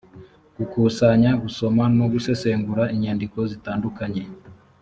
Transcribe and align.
gukusanya 0.57 1.31
gusoma 1.43 1.83
no 1.97 2.05
gusesengura 2.13 2.83
inyandiko 2.95 3.37
zitandukanye 3.51 4.23